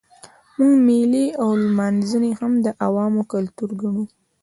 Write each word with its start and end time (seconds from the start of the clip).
موږ 0.57 0.73
مېلې 0.87 1.25
او 1.41 1.49
لمانځنې 1.63 2.31
هم 2.39 2.51
د 2.65 2.67
عوامو 2.85 3.21
کلتور 3.31 3.69
ګڼو. 3.81 4.03